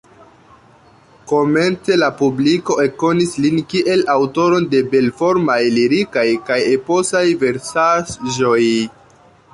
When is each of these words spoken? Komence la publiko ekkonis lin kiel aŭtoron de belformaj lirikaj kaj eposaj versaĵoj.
Komence 1.31 1.97
la 2.03 2.07
publiko 2.21 2.77
ekkonis 2.85 3.37
lin 3.45 3.61
kiel 3.75 4.03
aŭtoron 4.15 4.67
de 4.73 4.81
belformaj 4.95 5.61
lirikaj 5.77 6.27
kaj 6.49 6.61
eposaj 6.75 7.25
versaĵoj. 7.45 8.57